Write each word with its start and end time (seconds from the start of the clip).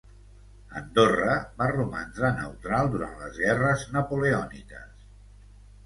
Andorra 0.79 1.35
va 1.59 1.67
romandre 1.75 2.33
neutral 2.39 2.91
durant 2.97 3.17
les 3.23 3.39
guerres 3.45 3.87
napoleòniques. 4.01 5.11